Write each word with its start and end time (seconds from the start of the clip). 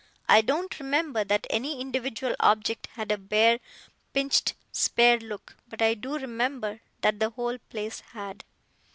I 0.27 0.41
don't 0.41 0.79
remember 0.79 1.23
that 1.25 1.45
any 1.51 1.79
individual 1.79 2.35
object 2.39 2.87
had 2.93 3.11
a 3.11 3.19
bare, 3.19 3.59
pinched, 4.15 4.55
spare 4.71 5.19
look; 5.19 5.55
but 5.67 5.79
I 5.79 5.93
do 5.93 6.17
remember 6.17 6.79
that 7.01 7.19
the 7.19 7.29
whole 7.29 7.59
place 7.69 7.99
had. 7.99 8.43